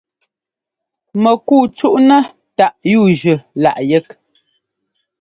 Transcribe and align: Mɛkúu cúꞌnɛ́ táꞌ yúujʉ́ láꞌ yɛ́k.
Mɛkúu 1.21 1.63
cúꞌnɛ́ 1.77 2.21
táꞌ 2.57 2.75
yúujʉ́ 2.91 3.35
láꞌ 3.61 3.79
yɛ́k. 3.89 4.05